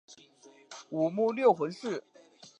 [0.89, 2.03] 母乌六浑氏。